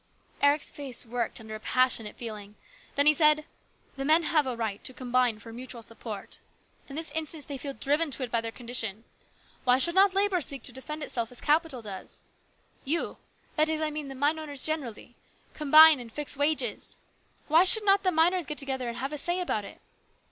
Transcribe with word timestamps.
Eric's 0.41 0.71
face 0.71 1.05
worked 1.05 1.39
under 1.39 1.53
a 1.53 1.59
passionate 1.59 2.17
feeling. 2.17 2.55
Then 2.95 3.05
he 3.05 3.13
said:" 3.13 3.45
The 3.97 4.03
men 4.03 4.23
have 4.23 4.47
a 4.47 4.57
right 4.57 4.83
to 4.83 4.95
combine 4.95 5.37
for 5.37 5.53
mutual 5.53 5.83
support. 5.83 6.39
In 6.89 6.95
this 6.95 7.11
instance 7.11 7.45
they 7.45 7.59
feel 7.59 7.75
driven 7.75 8.09
to 8.09 8.23
it 8.23 8.31
by 8.31 8.41
their 8.41 8.51
condition. 8.51 9.03
Why 9.63 9.77
should 9.77 9.93
not 9.93 10.15
Labour 10.15 10.41
seek 10.41 10.63
to 10.63 10.71
defend 10.71 11.03
itself 11.03 11.31
as 11.31 11.39
Capital 11.39 11.83
does? 11.83 12.23
You, 12.83 13.17
that 13.57 13.69
is, 13.69 13.73
60 13.73 13.73
ins 13.73 13.79
BROTHER'S 13.79 13.79
KEEPER. 13.79 13.85
I 13.85 13.89
mean 13.91 14.07
the 14.07 14.15
mine 14.15 14.39
owners 14.39 14.65
generally, 14.65 15.15
combine 15.53 15.99
and 15.99 16.11
fix 16.11 16.35
wages. 16.35 16.97
Why 17.47 17.63
should 17.63 17.85
not 17.85 18.01
the 18.01 18.11
miners 18.11 18.47
get 18.47 18.57
together 18.57 18.87
and 18.87 18.97
have 18.97 19.13
a 19.13 19.19
say 19.19 19.39
about 19.39 19.65
it 19.65 19.81